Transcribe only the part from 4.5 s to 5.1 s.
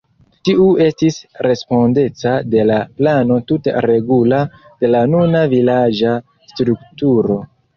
de la